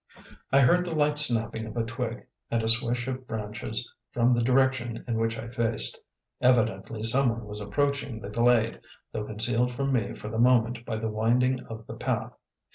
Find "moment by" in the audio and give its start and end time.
10.39-10.97